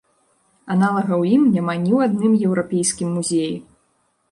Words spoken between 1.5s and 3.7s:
няма ні ў адным еўрапейскім музеі!